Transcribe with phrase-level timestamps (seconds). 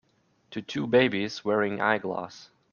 [0.49, 2.49] the two babies wearing eye glass